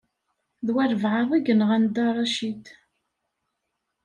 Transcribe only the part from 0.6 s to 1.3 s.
D walebɛaḍ